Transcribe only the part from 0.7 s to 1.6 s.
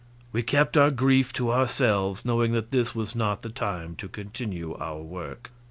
our grief to